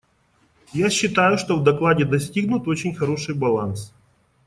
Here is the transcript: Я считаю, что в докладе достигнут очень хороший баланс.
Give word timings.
Я 0.73 0.89
считаю, 0.89 1.37
что 1.37 1.55
в 1.59 1.63
докладе 1.63 2.05
достигнут 2.05 2.67
очень 2.67 2.95
хороший 2.95 3.35
баланс. 3.35 3.93